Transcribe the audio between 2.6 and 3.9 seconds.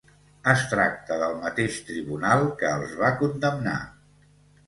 que els va condemnar.